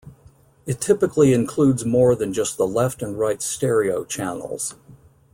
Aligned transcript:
It 0.65 0.81
typically 0.81 1.31
includes 1.31 1.85
more 1.85 2.15
than 2.15 2.33
just 2.33 2.57
the 2.57 2.65
left 2.65 3.03
and 3.03 3.19
right 3.19 3.39
stereo 3.39 4.03
channels. 4.03 4.73